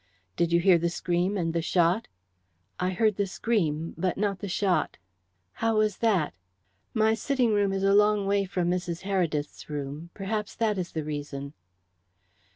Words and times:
"Did 0.35 0.51
you 0.51 0.59
hear 0.59 0.79
the 0.79 0.89
scream 0.89 1.37
and 1.37 1.53
the 1.53 1.61
shot?" 1.61 2.07
"I 2.79 2.89
heard 2.89 3.17
the 3.17 3.27
scream, 3.27 3.93
but 3.99 4.17
not 4.17 4.39
the 4.39 4.47
shot." 4.49 4.97
"How 5.61 5.77
was 5.77 5.97
that?" 5.97 6.33
"My 6.95 7.13
sitting 7.13 7.53
room 7.53 7.71
is 7.71 7.83
a 7.83 7.93
long 7.93 8.25
way 8.25 8.45
from 8.45 8.71
Mrs. 8.71 9.01
Heredith's 9.03 9.69
room. 9.69 10.09
Perhaps 10.15 10.55
that 10.55 10.79
is 10.79 10.93
the 10.93 11.03
reason." 11.03 11.53